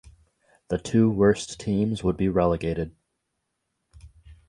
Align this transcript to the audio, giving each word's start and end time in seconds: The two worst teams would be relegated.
The 0.69 0.79
two 0.79 1.11
worst 1.11 1.59
teams 1.59 2.03
would 2.03 2.17
be 2.17 2.27
relegated. 2.27 2.95